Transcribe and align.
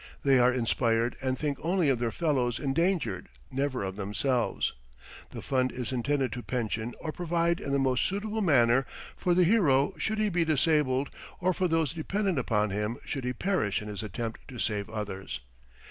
They 0.23 0.39
are 0.39 0.51
inspired 0.51 1.15
and 1.21 1.37
think 1.37 1.59
only 1.61 1.87
of 1.89 1.99
their 1.99 2.11
fellows 2.11 2.57
endangered; 2.59 3.29
never 3.51 3.83
of 3.83 3.97
themselves. 3.97 4.73
The 5.29 5.43
fund 5.43 5.71
is 5.71 5.91
intended 5.91 6.31
to 6.31 6.41
pension 6.41 6.95
or 6.99 7.11
provide 7.11 7.59
in 7.59 7.71
the 7.71 7.77
most 7.77 8.03
suitable 8.05 8.41
manner 8.41 8.87
for 9.15 9.35
the 9.35 9.43
hero 9.43 9.93
should 9.99 10.17
he 10.17 10.29
be 10.29 10.43
disabled, 10.43 11.11
or 11.39 11.53
for 11.53 11.67
those 11.67 11.93
dependent 11.93 12.39
upon 12.39 12.71
him 12.71 12.97
should 13.05 13.25
he 13.25 13.33
perish 13.33 13.79
in 13.79 13.89
his 13.89 14.01
attempt 14.01 14.47
to 14.47 14.57
save 14.57 14.89
others. 14.89 15.41